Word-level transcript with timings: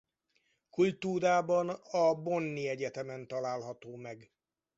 Kultúrában 0.69 1.69
a 1.91 2.13
Bonni 2.15 2.67
Egyetemen 2.67 3.27
található 3.27 3.95
meg. 3.95 4.31